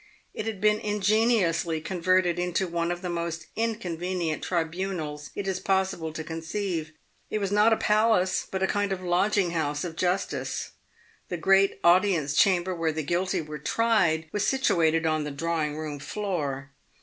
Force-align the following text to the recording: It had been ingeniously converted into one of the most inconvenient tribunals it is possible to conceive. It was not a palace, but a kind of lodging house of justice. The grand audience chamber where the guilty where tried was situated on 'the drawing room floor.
It 0.33 0.47
had 0.47 0.59
been 0.59 0.79
ingeniously 0.79 1.79
converted 1.79 2.39
into 2.39 2.65
one 2.67 2.89
of 2.91 3.03
the 3.03 3.07
most 3.11 3.45
inconvenient 3.55 4.41
tribunals 4.41 5.29
it 5.35 5.47
is 5.47 5.59
possible 5.59 6.11
to 6.13 6.23
conceive. 6.23 6.91
It 7.29 7.37
was 7.37 7.51
not 7.51 7.71
a 7.71 7.77
palace, 7.77 8.47
but 8.51 8.63
a 8.63 8.67
kind 8.67 8.91
of 8.91 9.03
lodging 9.03 9.51
house 9.51 9.83
of 9.83 9.95
justice. 9.95 10.71
The 11.29 11.37
grand 11.37 11.75
audience 11.83 12.33
chamber 12.33 12.73
where 12.73 12.91
the 12.91 13.03
guilty 13.03 13.41
where 13.41 13.59
tried 13.59 14.27
was 14.31 14.43
situated 14.47 15.05
on 15.05 15.23
'the 15.23 15.29
drawing 15.33 15.77
room 15.77 15.99
floor. 15.99 16.71